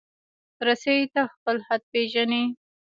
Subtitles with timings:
[0.65, 2.43] رسۍ تل خپل حد پېژني.